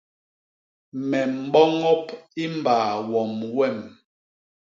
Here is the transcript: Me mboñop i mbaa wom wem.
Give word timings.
Me 1.09 1.19
mboñop 1.35 2.05
i 2.43 2.45
mbaa 2.57 2.91
wom 3.11 3.33
wem. 3.57 3.77